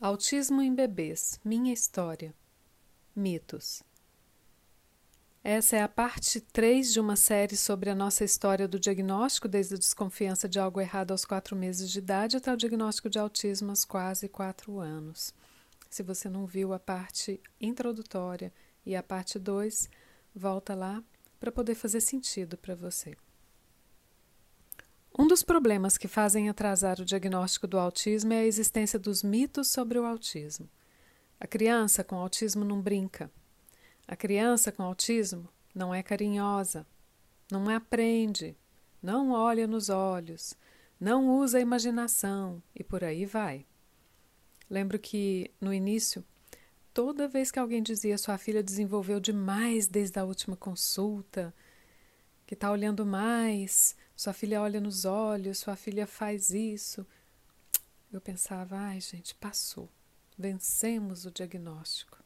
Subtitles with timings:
[0.00, 2.32] Autismo em bebês Minha história.
[3.16, 3.82] Mitos.
[5.42, 9.74] Essa é a parte 3 de uma série sobre a nossa história do diagnóstico, desde
[9.74, 13.70] a desconfiança de algo errado aos 4 meses de idade até o diagnóstico de autismo
[13.70, 15.34] aos quase 4 anos.
[15.90, 18.52] Se você não viu a parte introdutória
[18.86, 19.90] e a parte 2,
[20.32, 21.02] volta lá
[21.40, 23.16] para poder fazer sentido para você.
[25.38, 29.96] Dos problemas que fazem atrasar o diagnóstico do autismo é a existência dos mitos sobre
[29.96, 30.68] o autismo.
[31.38, 33.30] A criança com autismo não brinca.
[34.08, 36.84] A criança com autismo não é carinhosa,
[37.52, 38.56] não aprende,
[39.00, 40.54] não olha nos olhos,
[40.98, 43.64] não usa a imaginação e por aí vai.
[44.68, 46.24] Lembro que, no início,
[46.92, 51.54] toda vez que alguém dizia sua filha desenvolveu demais desde a última consulta,
[52.44, 57.06] que está olhando mais, sua filha olha nos olhos, sua filha faz isso.
[58.12, 59.88] Eu pensava, ai gente, passou,
[60.36, 62.18] vencemos o diagnóstico.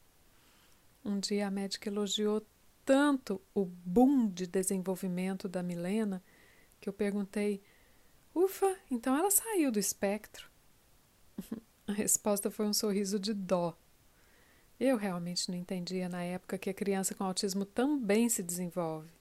[1.04, 2.46] Um dia a médica elogiou
[2.82, 6.24] tanto o boom de desenvolvimento da Milena
[6.80, 7.62] que eu perguntei:
[8.34, 10.50] Ufa, então ela saiu do espectro?
[11.86, 13.76] A resposta foi um sorriso de dó.
[14.80, 19.12] Eu realmente não entendia na época que a criança com autismo também se desenvolve,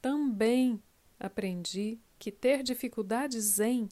[0.00, 0.82] também
[1.18, 3.88] aprendi que ter dificuldades em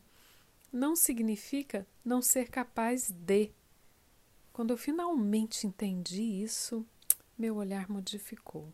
[0.73, 3.51] não significa não ser capaz de.
[4.53, 6.85] Quando eu finalmente entendi isso,
[7.39, 8.73] meu olhar modificou.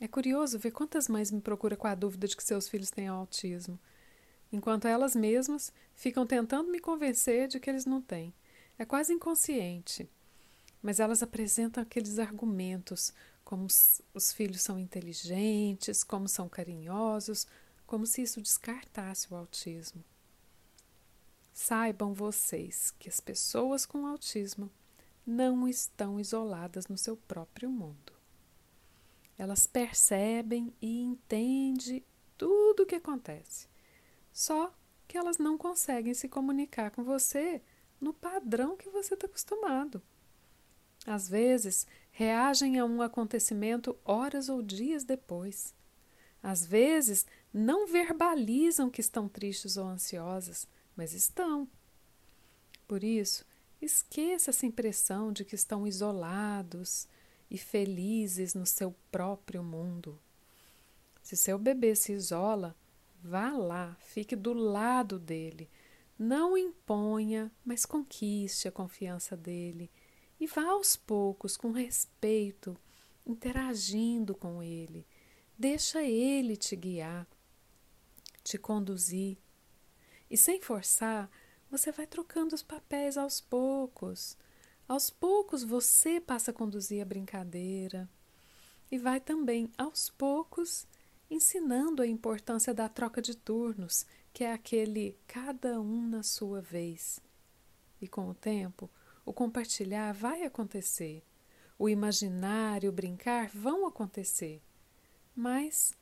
[0.00, 3.08] É curioso ver quantas mães me procuram com a dúvida de que seus filhos têm
[3.08, 3.78] autismo,
[4.50, 8.32] enquanto elas mesmas ficam tentando me convencer de que eles não têm.
[8.78, 10.08] É quase inconsciente.
[10.82, 13.12] Mas elas apresentam aqueles argumentos
[13.50, 13.66] como
[14.14, 17.48] os filhos são inteligentes, como são carinhosos,
[17.84, 20.04] como se isso descartasse o autismo.
[21.52, 24.70] Saibam vocês que as pessoas com autismo
[25.26, 28.12] não estão isoladas no seu próprio mundo.
[29.36, 32.04] Elas percebem e entendem
[32.38, 33.66] tudo o que acontece,
[34.32, 34.72] só
[35.08, 37.60] que elas não conseguem se comunicar com você
[38.00, 40.00] no padrão que você está acostumado.
[41.04, 41.84] Às vezes,
[42.20, 45.74] reagem a um acontecimento horas ou dias depois.
[46.42, 51.66] Às vezes, não verbalizam que estão tristes ou ansiosas, mas estão.
[52.86, 53.46] Por isso,
[53.80, 57.08] esqueça essa impressão de que estão isolados
[57.50, 60.20] e felizes no seu próprio mundo.
[61.22, 62.76] Se seu bebê se isola,
[63.24, 65.70] vá lá, fique do lado dele.
[66.18, 69.90] Não imponha, mas conquiste a confiança dele
[70.40, 72.76] e vá aos poucos, com respeito,
[73.26, 75.06] interagindo com ele.
[75.56, 77.28] Deixa ele te guiar,
[78.42, 79.36] te conduzir.
[80.30, 81.30] E sem forçar,
[81.70, 84.36] você vai trocando os papéis aos poucos.
[84.88, 88.08] Aos poucos você passa a conduzir a brincadeira
[88.90, 90.86] e vai também, aos poucos,
[91.30, 97.20] ensinando a importância da troca de turnos, que é aquele cada um na sua vez.
[98.00, 98.90] E com o tempo,
[99.30, 101.22] o compartilhar vai acontecer,
[101.78, 104.60] o imaginar e o brincar vão acontecer,
[105.36, 105.96] mas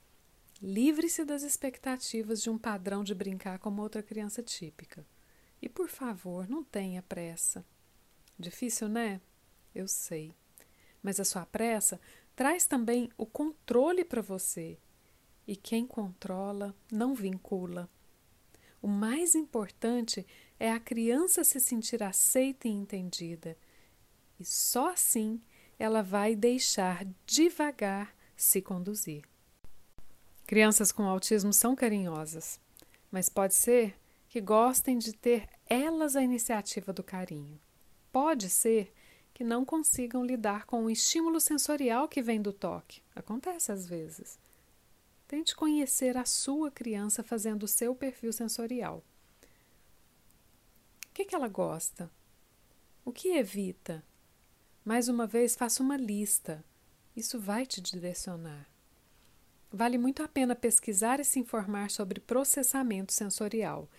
[0.63, 5.07] livre-se das expectativas de um padrão de brincar como outra criança típica.
[5.61, 7.67] E por favor, não tenha pressa.
[8.39, 9.21] Difícil, né?
[9.75, 10.35] Eu sei.
[11.03, 12.01] Mas a sua pressa
[12.35, 14.79] traz também o controle para você.
[15.47, 17.91] E quem controla não vincula.
[18.81, 20.25] O mais importante é
[20.67, 23.57] a criança se sentir aceita e entendida.
[24.41, 25.41] E só assim
[25.79, 29.23] ela vai deixar devagar se conduzir.
[30.47, 32.59] Crianças com autismo são carinhosas,
[33.11, 33.95] mas pode ser
[34.29, 37.61] que gostem de ter elas a iniciativa do carinho.
[38.11, 38.93] Pode ser
[39.33, 43.03] que não consigam lidar com o estímulo sensorial que vem do toque.
[43.15, 44.39] Acontece às vezes.
[45.29, 49.05] Tente conhecer a sua criança fazendo o seu perfil sensorial.
[51.19, 52.09] Que, que ela gosta?
[53.05, 54.05] O que evita?
[54.85, 56.65] Mais uma vez, faça uma lista.
[57.17, 58.71] Isso vai te direcionar.
[59.69, 63.91] Vale muito a pena pesquisar e se informar sobre processamento sensorial,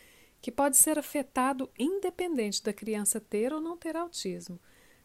[0.41, 4.57] que pode ser afetado independente da criança ter ou não ter autismo,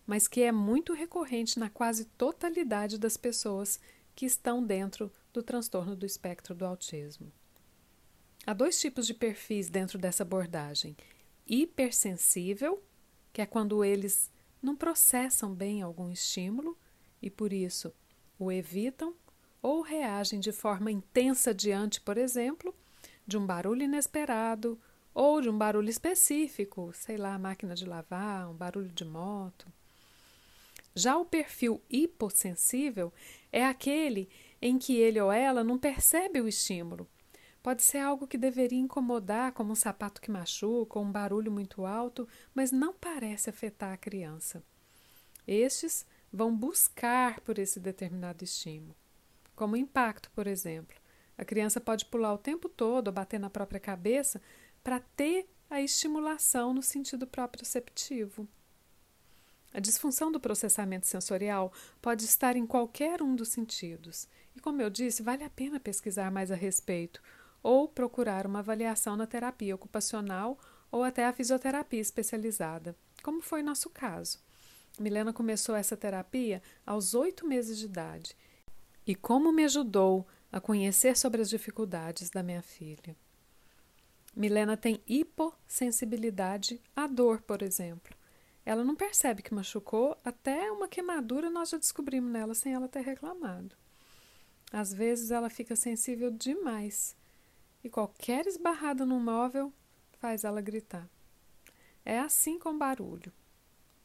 [0.06, 3.80] mas que é muito recorrente na quase totalidade das pessoas
[4.14, 7.32] que estão dentro do transtorno do espectro do autismo.
[8.46, 10.96] Há dois tipos de perfis dentro dessa abordagem:
[11.46, 12.82] hipersensível,
[13.32, 14.30] que é quando eles
[14.62, 16.76] não processam bem algum estímulo
[17.20, 17.92] e por isso
[18.38, 19.14] o evitam
[19.62, 22.74] ou reagem de forma intensa diante, por exemplo,
[23.26, 24.78] de um barulho inesperado
[25.14, 29.66] ou de um barulho específico, sei lá, máquina de lavar, um barulho de moto.
[30.94, 33.12] Já o perfil hipossensível
[33.50, 34.28] é aquele
[34.60, 37.08] em que ele ou ela não percebe o estímulo.
[37.64, 41.86] Pode ser algo que deveria incomodar, como um sapato que machuca ou um barulho muito
[41.86, 44.62] alto, mas não parece afetar a criança.
[45.46, 48.94] Estes vão buscar por esse determinado estímulo,
[49.56, 50.94] como impacto, por exemplo.
[51.38, 54.42] A criança pode pular o tempo todo ou bater na própria cabeça
[54.82, 58.46] para ter a estimulação no sentido proprioceptivo.
[59.72, 61.72] A disfunção do processamento sensorial
[62.02, 64.28] pode estar em qualquer um dos sentidos.
[64.54, 67.22] E, como eu disse, vale a pena pesquisar mais a respeito
[67.64, 70.58] ou procurar uma avaliação na terapia ocupacional
[70.92, 74.38] ou até a fisioterapia especializada, como foi nosso caso.
[75.00, 78.36] Milena começou essa terapia aos oito meses de idade
[79.06, 83.16] e como me ajudou a conhecer sobre as dificuldades da minha filha.
[84.36, 88.14] Milena tem hipossensibilidade à dor, por exemplo.
[88.64, 93.00] Ela não percebe que machucou, até uma queimadura nós já descobrimos nela sem ela ter
[93.00, 93.74] reclamado.
[94.70, 97.16] Às vezes ela fica sensível demais
[97.84, 99.70] e qualquer esbarrada no móvel
[100.18, 101.06] faz ela gritar.
[102.02, 103.30] É assim com barulho.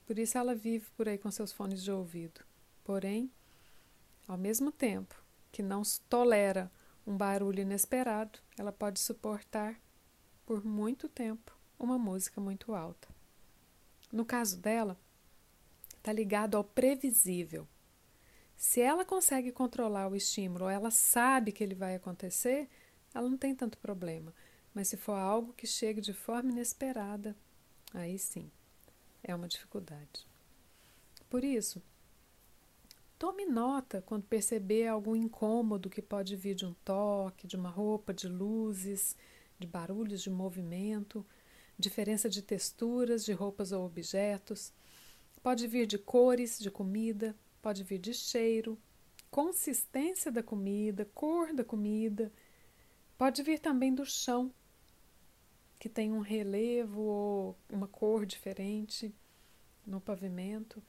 [0.05, 2.41] Por isso ela vive por aí com seus fones de ouvido.
[2.83, 3.31] Porém,
[4.27, 5.15] ao mesmo tempo
[5.51, 6.69] que não tolera
[7.07, 9.79] um barulho inesperado, ela pode suportar
[10.45, 13.07] por muito tempo uma música muito alta.
[14.11, 14.99] No caso dela,
[15.97, 17.67] está ligado ao previsível.
[18.57, 22.67] Se ela consegue controlar o estímulo, ela sabe que ele vai acontecer,
[23.13, 24.33] ela não tem tanto problema.
[24.73, 27.35] Mas se for algo que chegue de forma inesperada,
[27.94, 28.50] aí sim
[29.23, 30.27] é uma dificuldade.
[31.29, 31.81] Por isso,
[33.17, 38.13] tome nota quando perceber algum incômodo que pode vir de um toque, de uma roupa,
[38.13, 39.15] de luzes,
[39.59, 41.25] de barulhos de movimento,
[41.77, 44.73] diferença de texturas de roupas ou objetos.
[45.44, 48.77] Pode vir de cores de comida, pode vir de cheiro,
[49.29, 52.31] consistência da comida, cor da comida.
[53.19, 54.50] Pode vir também do chão,
[55.77, 59.13] que tem um relevo ou uma cor diferente
[59.86, 60.81] no pavimento.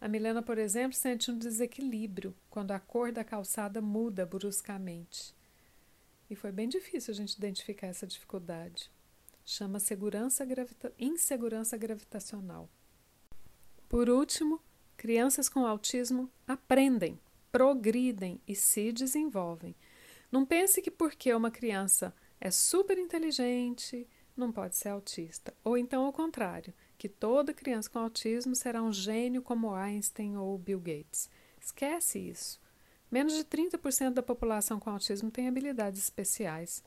[0.00, 5.34] A Milena, por exemplo, sente um desequilíbrio quando a cor da calçada muda bruscamente.
[6.30, 8.88] E foi bem difícil a gente identificar essa dificuldade.
[9.44, 12.70] Chama segurança gravita insegurança gravitacional.
[13.88, 14.60] Por último,
[14.96, 17.18] crianças com autismo aprendem,
[17.50, 19.74] progridem e se desenvolvem.
[20.32, 25.52] Não pense que porque uma criança é super inteligente, não pode ser autista.
[25.62, 30.56] Ou então, ao contrário, que toda criança com autismo será um gênio como Einstein ou
[30.56, 31.28] Bill Gates.
[31.60, 32.58] Esquece isso.
[33.10, 36.82] Menos de 30% da população com autismo tem habilidades especiais.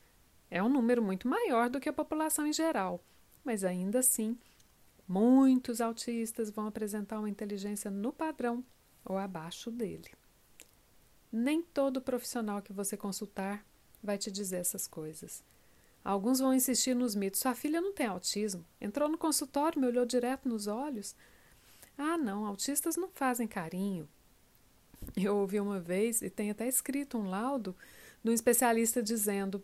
[0.50, 3.00] É um número muito maior do que a população em geral,
[3.44, 4.36] mas ainda assim,
[5.06, 8.64] muitos autistas vão apresentar uma inteligência no padrão
[9.04, 10.10] ou abaixo dele.
[11.38, 13.62] Nem todo profissional que você consultar
[14.02, 15.44] vai te dizer essas coisas.
[16.02, 17.40] Alguns vão insistir nos mitos.
[17.40, 18.64] Sua filha não tem autismo.
[18.80, 21.14] Entrou no consultório, me olhou direto nos olhos.
[21.98, 24.08] Ah, não, autistas não fazem carinho.
[25.14, 27.76] Eu ouvi uma vez, e tem até escrito um laudo,
[28.24, 29.62] de um especialista dizendo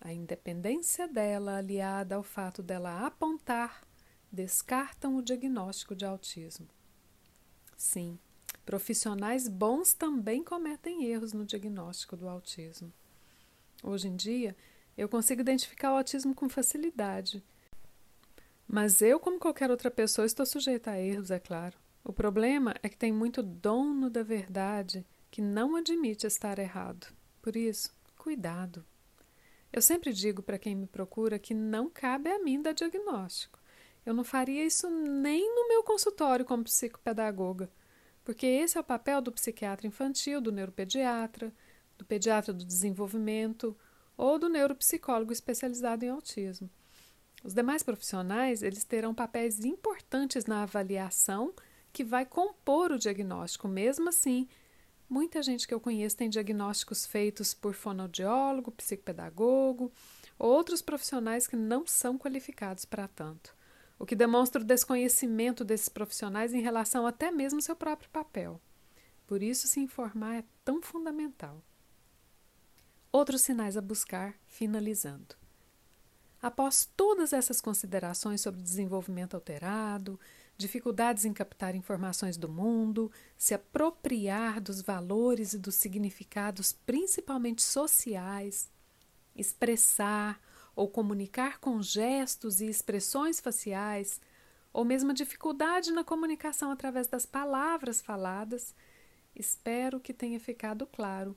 [0.00, 3.82] a independência dela, aliada ao fato dela apontar,
[4.32, 6.66] descartam o diagnóstico de autismo.
[7.76, 8.18] Sim,
[8.70, 12.92] profissionais bons também cometem erros no diagnóstico do autismo.
[13.82, 14.56] Hoje em dia,
[14.96, 17.42] eu consigo identificar o autismo com facilidade.
[18.68, 21.76] Mas eu, como qualquer outra pessoa, estou sujeita a erros, é claro.
[22.04, 27.12] O problema é que tem muito dono da verdade que não admite estar errado.
[27.42, 28.86] Por isso, cuidado.
[29.72, 33.58] Eu sempre digo para quem me procura que não cabe a mim dar diagnóstico.
[34.06, 37.68] Eu não faria isso nem no meu consultório como psicopedagoga,
[38.30, 41.52] porque esse é o papel do psiquiatra infantil, do neuropediatra,
[41.98, 43.76] do pediatra do desenvolvimento,
[44.16, 46.70] ou do neuropsicólogo especializado em autismo.
[47.42, 51.52] Os demais profissionais, eles terão papéis importantes na avaliação
[51.92, 53.66] que vai compor o diagnóstico.
[53.66, 54.48] Mesmo assim,
[55.08, 59.90] muita gente que eu conheço tem diagnósticos feitos por fonoaudiólogo, psicopedagogo,
[60.38, 63.52] outros profissionais que não são qualificados para tanto,
[64.00, 68.58] o que demonstra o desconhecimento desses profissionais em relação até mesmo ao seu próprio papel.
[69.26, 71.62] Por isso, se informar é tão fundamental.
[73.12, 75.36] Outros sinais a buscar, finalizando.
[76.40, 80.18] Após todas essas considerações sobre desenvolvimento alterado,
[80.56, 88.70] dificuldades em captar informações do mundo, se apropriar dos valores e dos significados, principalmente sociais,
[89.36, 90.40] expressar,
[90.74, 94.20] ou comunicar com gestos e expressões faciais,
[94.72, 98.74] ou mesmo dificuldade na comunicação através das palavras faladas,
[99.34, 101.36] espero que tenha ficado claro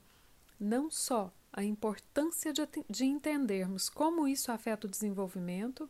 [0.60, 5.90] não só a importância de, de entendermos como isso afeta o desenvolvimento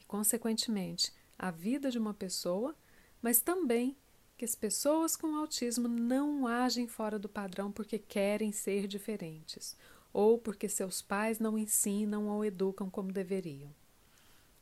[0.00, 2.74] e, consequentemente, a vida de uma pessoa,
[3.22, 3.96] mas também
[4.36, 9.76] que as pessoas com autismo não agem fora do padrão porque querem ser diferentes
[10.12, 13.70] ou porque seus pais não ensinam ou educam como deveriam.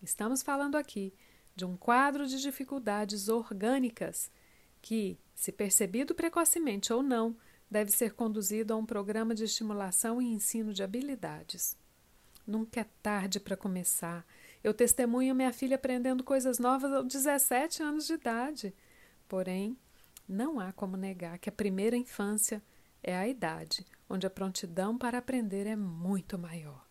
[0.03, 1.13] Estamos falando aqui
[1.57, 4.31] de um quadro de dificuldades orgânicas
[4.81, 7.37] que, se percebido precocemente ou não,
[7.71, 11.77] deve ser conduzido a um programa de estimulação e ensino de habilidades.
[12.47, 14.25] Nunca é tarde para começar.
[14.63, 18.75] Eu testemunho minha filha aprendendo coisas novas aos 17 anos de idade.
[19.29, 19.77] Porém,
[20.29, 22.63] não há como negar que a primeira infância
[23.03, 26.87] é a idade onde a prontidão para aprender é muito maior.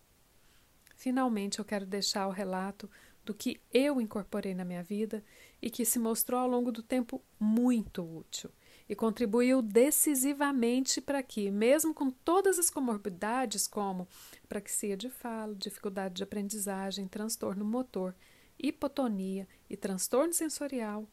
[0.96, 2.90] Finalmente, eu quero deixar o relato
[3.24, 5.24] do que eu incorporei na minha vida
[5.62, 8.50] e que se mostrou ao longo do tempo muito útil
[8.90, 14.08] e contribuiu decisivamente para que, mesmo com todas as comorbidades, como
[14.48, 18.16] praxia de fala, dificuldade de aprendizagem, transtorno motor,
[18.58, 21.06] hipotonia e transtorno sensorial,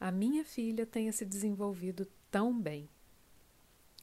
[0.00, 2.88] a minha filha tenha se desenvolvido tão bem.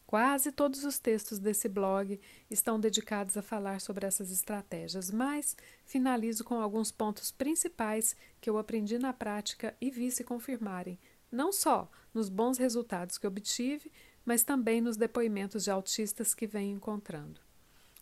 [0.10, 6.44] Quase todos os textos desse blog estão dedicados a falar sobre essas estratégias, mas finalizo
[6.44, 10.98] com alguns pontos principais que eu aprendi na prática e vi se confirmarem,
[11.32, 13.92] não só nos bons resultados que obtive,
[14.26, 17.40] mas também nos depoimentos de autistas que venho encontrando,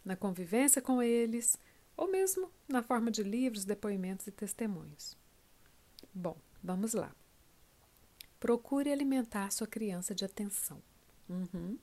[0.05, 1.57] na convivência com eles,
[1.97, 5.17] ou mesmo na forma de livros, depoimentos e testemunhos.
[6.13, 7.13] Bom, vamos lá.
[8.39, 10.81] Procure alimentar sua criança de atenção.
[11.27, 11.77] Uhum.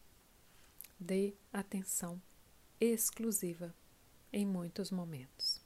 [1.07, 2.19] Dê atenção
[2.81, 3.75] exclusiva
[4.33, 5.61] em muitos momentos.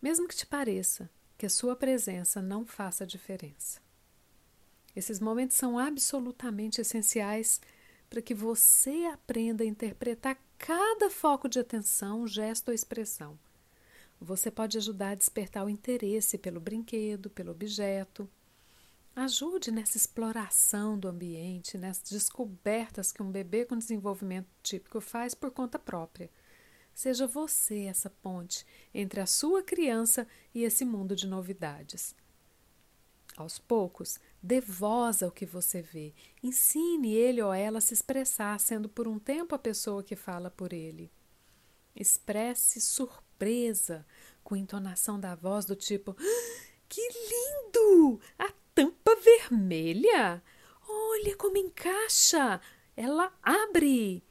[0.00, 3.80] Mesmo que te pareça que a sua presença não faça diferença.
[4.94, 7.60] Esses momentos são absolutamente essenciais
[8.08, 13.36] para que você aprenda a interpretar cada foco de atenção, gesto ou expressão.
[14.20, 18.30] Você pode ajudar a despertar o interesse pelo brinquedo, pelo objeto
[19.14, 25.50] Ajude nessa exploração do ambiente, nessas descobertas que um bebê com desenvolvimento típico faz por
[25.50, 26.30] conta própria.
[26.94, 32.14] Seja você essa ponte entre a sua criança e esse mundo de novidades.
[33.36, 36.14] Aos poucos, dê voz ao que você vê.
[36.42, 40.50] Ensine ele ou ela a se expressar, sendo por um tempo a pessoa que fala
[40.50, 41.10] por ele.
[41.94, 44.06] Expresse surpresa
[44.42, 48.20] com entonação da voz do tipo: ah, Que lindo!
[49.52, 50.42] Vermelha?
[50.88, 52.58] Olha como encaixa!
[52.96, 54.24] Ela abre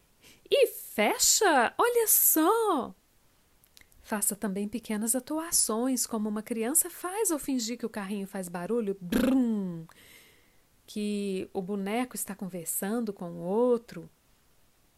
[0.50, 1.74] e fecha!
[1.78, 2.96] Olha só!
[4.02, 8.98] Faça também pequenas atuações, como uma criança faz ao fingir que o carrinho faz barulho,
[9.00, 9.86] brum,
[10.88, 14.10] que o boneco está conversando com o outro.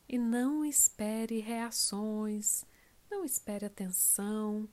[0.08, 2.65] E não espere reações,
[3.12, 4.70] não espere atenção.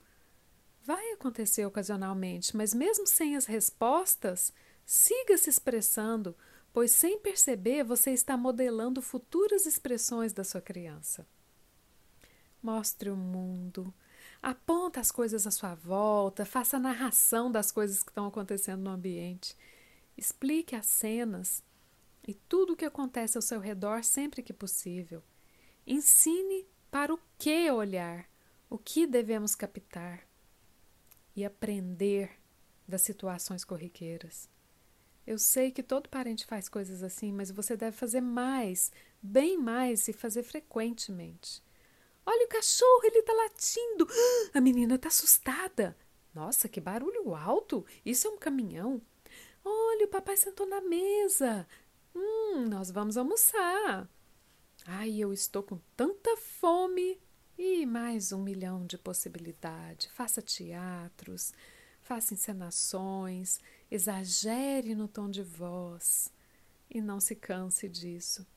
[0.81, 4.53] Vai acontecer ocasionalmente, mas mesmo sem as respostas,
[4.91, 6.35] siga se expressando,
[6.73, 11.25] pois sem perceber você está modelando futuras expressões da sua criança.
[12.61, 13.93] Mostre o mundo,
[14.41, 18.89] aponta as coisas à sua volta, faça a narração das coisas que estão acontecendo no
[18.89, 19.55] ambiente,
[20.17, 21.63] explique as cenas
[22.27, 25.23] e tudo o que acontece ao seu redor sempre que possível.
[25.87, 28.29] Ensine para o que olhar,
[28.69, 30.27] o que devemos captar
[31.33, 32.37] e aprender
[32.85, 34.49] das situações corriqueiras.
[35.25, 40.07] Eu sei que todo parente faz coisas assim, mas você deve fazer mais, bem mais
[40.07, 41.61] e fazer frequentemente.
[42.25, 44.07] Olha o cachorro, ele está latindo.
[44.53, 45.97] A menina está assustada.
[46.33, 47.85] Nossa, que barulho alto!
[48.05, 49.01] Isso é um caminhão.
[49.63, 51.67] Olha, o papai sentou na mesa.
[52.15, 54.09] Hum, nós vamos almoçar.
[54.85, 57.19] Ai, eu estou com tanta fome.
[57.57, 60.07] E mais um milhão de possibilidades.
[60.07, 61.53] Faça teatros,
[62.01, 63.59] faça encenações,
[63.91, 66.31] exagere no tom de voz
[66.89, 68.47] e não se canse disso.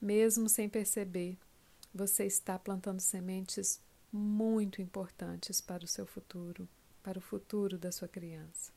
[0.00, 1.38] Mesmo sem perceber,
[1.94, 3.80] você está plantando sementes
[4.12, 6.68] muito importantes para o seu futuro,
[7.02, 8.72] para o futuro da sua criança.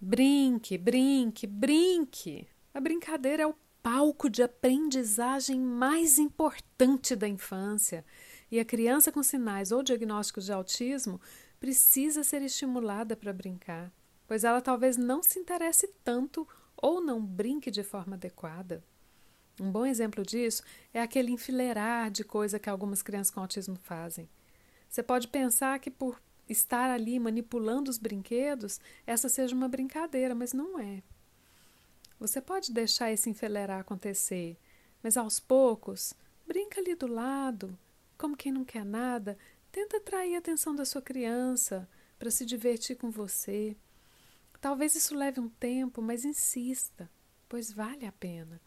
[0.00, 2.46] Brinque, brinque, brinque!
[2.72, 8.04] A brincadeira é o palco de aprendizagem mais importante da infância.
[8.50, 11.20] E a criança com sinais ou diagnósticos de autismo
[11.58, 13.92] precisa ser estimulada para brincar,
[14.28, 18.84] pois ela talvez não se interesse tanto ou não brinque de forma adequada.
[19.60, 20.62] Um bom exemplo disso
[20.94, 24.28] é aquele enfileirar de coisa que algumas crianças com autismo fazem.
[24.88, 30.52] Você pode pensar que por estar ali manipulando os brinquedos, essa seja uma brincadeira, mas
[30.52, 31.02] não é.
[32.20, 34.56] Você pode deixar esse enfileirar acontecer,
[35.02, 36.14] mas aos poucos,
[36.46, 37.76] brinca ali do lado,
[38.16, 39.36] como quem não quer nada,
[39.70, 43.76] tenta atrair a atenção da sua criança para se divertir com você.
[44.60, 47.10] Talvez isso leve um tempo, mas insista,
[47.48, 48.60] pois vale a pena.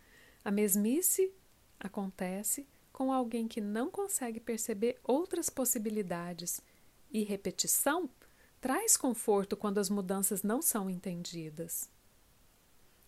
[0.44, 1.34] A mesmice
[1.80, 6.62] acontece com alguém que não consegue perceber outras possibilidades
[7.12, 8.10] e repetição
[8.60, 11.90] traz conforto quando as mudanças não são entendidas.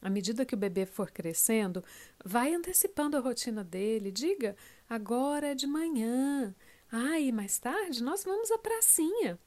[0.02, 1.82] À medida que o bebê for crescendo,
[2.26, 4.12] vai antecipando a rotina dele.
[4.12, 4.58] Diga:
[4.90, 6.54] agora é de manhã.
[7.20, 9.40] E mais tarde nós vamos à pracinha.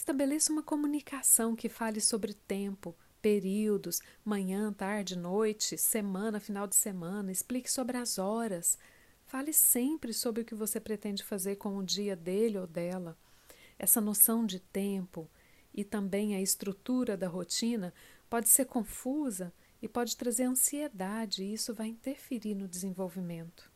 [0.00, 7.30] Estabeleça uma comunicação que fale sobre tempo, períodos, manhã, tarde, noite, semana, final de semana.
[7.30, 8.78] Explique sobre as horas.
[9.26, 13.14] Fale sempre sobre o que você pretende fazer com o dia dele ou dela.
[13.78, 15.28] Essa noção de tempo
[15.72, 17.92] e também a estrutura da rotina
[18.30, 19.52] pode ser confusa
[19.82, 23.70] e pode trazer ansiedade, e isso vai interferir no desenvolvimento.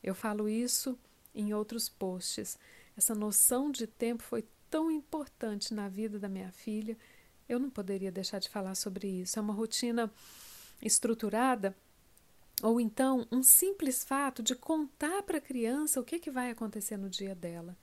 [0.00, 0.96] Eu falo isso
[1.34, 2.56] em outros posts.
[2.96, 6.96] Essa noção de tempo foi tão importante na vida da minha filha,
[7.46, 9.38] eu não poderia deixar de falar sobre isso.
[9.38, 10.10] É uma rotina
[10.80, 11.76] estruturada,
[12.62, 16.96] ou então um simples fato de contar para a criança o que, que vai acontecer
[16.96, 17.76] no dia dela.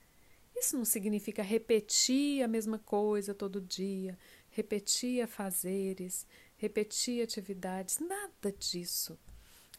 [0.56, 4.18] Isso não significa repetir a mesma coisa todo dia,
[4.50, 9.16] repetir fazeres, repetir atividades, nada disso.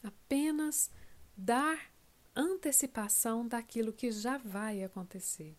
[0.02, 0.90] Apenas
[1.36, 1.92] dar
[2.34, 5.58] antecipação daquilo que já vai acontecer.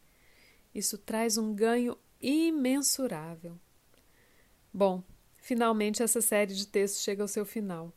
[0.75, 3.59] Isso traz um ganho imensurável.
[4.73, 5.02] Bom,
[5.37, 7.93] finalmente essa série de textos chega ao seu final.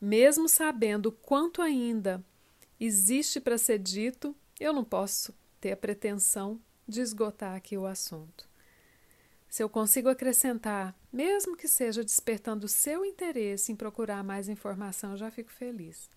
[0.00, 2.24] Mesmo sabendo quanto ainda
[2.78, 8.48] existe para ser dito, eu não posso ter a pretensão de esgotar aqui o assunto.
[9.48, 15.30] Se eu consigo acrescentar, mesmo que seja despertando seu interesse em procurar mais informação, já
[15.30, 16.08] fico feliz.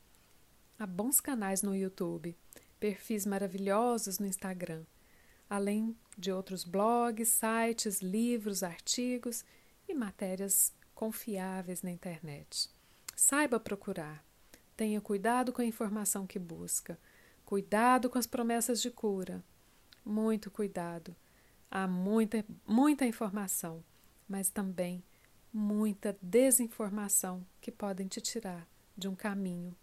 [0.77, 2.37] Há bons canais no YouTube,
[2.79, 4.83] perfis maravilhosos no Instagram,
[5.53, 9.45] além de outros blogs, sites, livros, artigos
[9.87, 12.71] e matérias confiáveis na internet.
[13.15, 14.25] Saiba procurar.
[14.75, 16.99] Tenha cuidado com a informação que busca.
[17.45, 19.43] Cuidado com as promessas de cura.
[20.03, 21.15] Muito cuidado.
[21.69, 23.83] Há muita, muita informação,
[24.27, 25.03] mas também
[25.53, 29.75] muita desinformação que podem te tirar de um caminho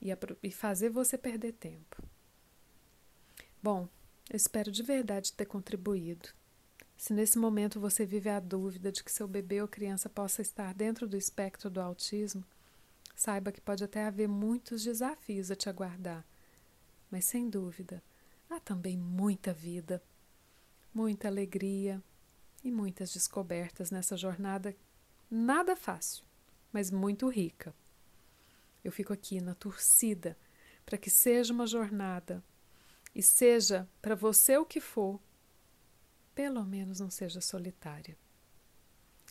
[0.00, 0.08] e,
[0.42, 2.02] e fazer você perder tempo.
[3.62, 3.90] Bom,
[4.30, 6.28] eu espero de verdade ter contribuído.
[6.96, 10.72] Se nesse momento você vive a dúvida de que seu bebê ou criança possa estar
[10.72, 12.44] dentro do espectro do autismo,
[13.14, 16.24] saiba que pode até haver muitos desafios a te aguardar
[17.12, 18.02] mas sem dúvida
[18.48, 20.02] há também muita vida,
[20.94, 22.02] muita alegria
[22.64, 24.74] e muitas descobertas nessa jornada
[25.30, 26.24] nada fácil,
[26.72, 27.74] mas muito rica.
[28.82, 30.38] Eu fico aqui na torcida
[30.86, 32.42] para que seja uma jornada
[33.14, 35.20] e seja para você o que for,
[36.34, 38.16] pelo menos não seja solitária.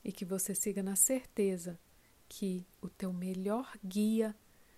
[0.03, 1.79] E que você siga na certeza
[2.27, 4.35] que o teu melhor guia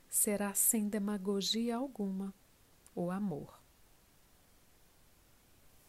[0.10, 2.34] será sem demagogia alguma
[2.96, 3.62] o amor.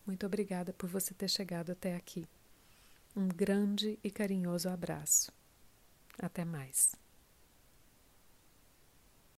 [0.07, 2.27] Muito obrigada por você ter chegado até aqui.
[3.17, 5.33] Um grande e carinhoso abraço.
[6.19, 6.95] Até mais.